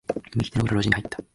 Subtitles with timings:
[0.35, 1.21] 右手の裏路地に入った。